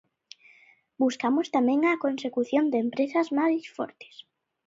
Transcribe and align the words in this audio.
Buscamos 1.03 1.47
tamén 1.55 1.79
a 1.83 1.99
consecución 2.05 2.65
de 2.71 2.77
empresas 2.85 3.27
máis 3.39 3.63
fortes. 3.75 4.15